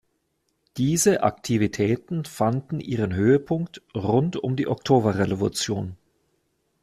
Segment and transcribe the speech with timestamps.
[0.77, 5.95] Diese Aktivitäten fanden ihren Höhepunkt rund um die Oktoberrevolution.